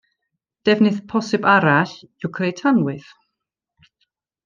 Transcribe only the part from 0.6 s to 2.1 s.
Defnydd posibl arall